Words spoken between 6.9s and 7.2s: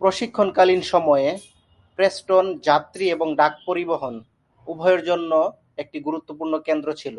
ছিল।